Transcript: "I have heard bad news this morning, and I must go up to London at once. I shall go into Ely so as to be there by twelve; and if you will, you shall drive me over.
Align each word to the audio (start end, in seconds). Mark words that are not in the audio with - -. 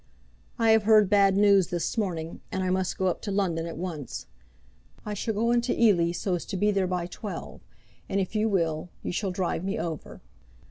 "I 0.57 0.71
have 0.71 0.85
heard 0.85 1.11
bad 1.11 1.37
news 1.37 1.67
this 1.67 1.95
morning, 1.95 2.41
and 2.51 2.63
I 2.63 2.71
must 2.71 2.97
go 2.97 3.05
up 3.05 3.21
to 3.21 3.31
London 3.31 3.67
at 3.67 3.77
once. 3.77 4.25
I 5.05 5.13
shall 5.13 5.35
go 5.35 5.51
into 5.51 5.79
Ely 5.79 6.11
so 6.11 6.33
as 6.33 6.45
to 6.45 6.57
be 6.57 6.71
there 6.71 6.87
by 6.87 7.05
twelve; 7.05 7.61
and 8.09 8.19
if 8.19 8.35
you 8.35 8.49
will, 8.49 8.89
you 9.03 9.11
shall 9.11 9.29
drive 9.29 9.63
me 9.63 9.77
over. 9.77 10.19